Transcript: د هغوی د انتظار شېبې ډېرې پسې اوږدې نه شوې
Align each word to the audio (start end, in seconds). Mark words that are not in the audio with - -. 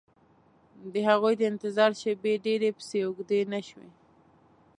د 0.93 0.95
هغوی 1.09 1.33
د 1.37 1.41
انتظار 1.51 1.91
شېبې 2.01 2.33
ډېرې 2.45 2.69
پسې 2.77 2.97
اوږدې 3.05 3.41
نه 3.53 3.59
شوې 3.67 3.89